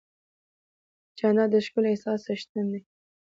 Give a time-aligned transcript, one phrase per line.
[1.17, 2.81] جانداد د ښکلي احساس څښتن دی.